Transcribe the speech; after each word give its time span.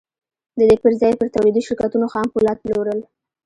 د 0.57 0.59
دې 0.69 0.75
پر 0.83 0.91
ځای 1.01 1.11
یې 1.13 1.19
پر 1.19 1.27
تولیدي 1.35 1.61
شرکتونو 1.67 2.05
خام 2.13 2.27
پولاد 2.33 2.57
پلورل 2.63 2.99